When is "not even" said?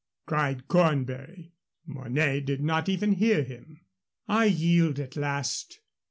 2.59-3.11